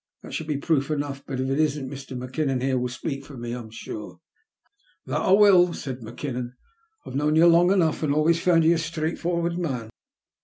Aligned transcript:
That 0.23 0.33
should 0.33 0.47
be 0.47 0.57
proof 0.57 0.89
enough; 0.89 1.23
but 1.27 1.39
if 1.39 1.47
it 1.47 1.59
isn't, 1.59 1.87
Mr. 1.87 2.17
Mac 2.17 2.33
kinnon 2.33 2.59
here 2.63 2.75
will 2.75 2.87
speak 2.87 3.23
for 3.23 3.37
me, 3.37 3.51
I'm 3.53 3.69
sure."" 3.69 4.19
That 5.05 5.21
I 5.21 5.31
will," 5.33 5.73
said 5.75 6.01
Mackinnon." 6.01 6.55
I've 7.05 7.13
known 7.13 7.35
you 7.35 7.45
long 7.45 7.71
enough, 7.71 8.01
and 8.01 8.11
always 8.11 8.41
found 8.41 8.63
you 8.63 8.73
a 8.73 8.79
straightforward 8.79 9.59
man." 9.59 9.91